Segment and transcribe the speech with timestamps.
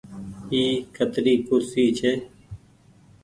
[0.51, 0.61] اي
[0.95, 2.11] ڪتري ڪُرسي ڇي۔